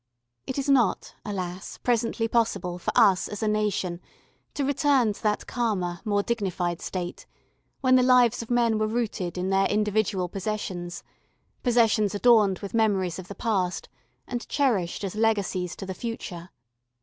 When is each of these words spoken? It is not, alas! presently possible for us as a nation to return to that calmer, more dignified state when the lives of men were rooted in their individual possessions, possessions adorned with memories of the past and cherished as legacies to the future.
It 0.47 0.57
is 0.57 0.67
not, 0.67 1.13
alas! 1.23 1.77
presently 1.77 2.27
possible 2.27 2.79
for 2.79 2.91
us 2.95 3.27
as 3.27 3.43
a 3.43 3.47
nation 3.47 4.01
to 4.55 4.65
return 4.65 5.13
to 5.13 5.21
that 5.21 5.45
calmer, 5.45 6.01
more 6.03 6.23
dignified 6.23 6.81
state 6.81 7.27
when 7.81 7.97
the 7.97 8.01
lives 8.01 8.41
of 8.41 8.49
men 8.49 8.79
were 8.79 8.87
rooted 8.87 9.37
in 9.37 9.51
their 9.51 9.67
individual 9.69 10.27
possessions, 10.27 11.03
possessions 11.61 12.15
adorned 12.15 12.57
with 12.65 12.73
memories 12.73 13.19
of 13.19 13.27
the 13.27 13.35
past 13.35 13.89
and 14.25 14.49
cherished 14.49 15.03
as 15.03 15.13
legacies 15.15 15.75
to 15.75 15.85
the 15.85 15.93
future. 15.93 16.49